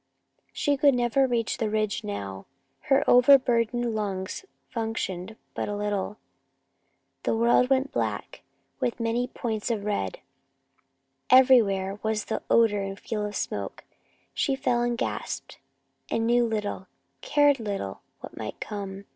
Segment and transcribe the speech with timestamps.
[0.51, 2.47] She could never reach the ridge now.
[2.89, 6.17] Her overburdened lungs functioned but little.
[7.21, 8.41] The world went black,
[8.79, 10.17] with many points of red.
[11.29, 13.83] Everywhere was the odor and feel of smoke.
[14.33, 15.59] She fell and gasped,
[16.09, 16.87] and knew little,
[17.21, 19.05] cared little what might come.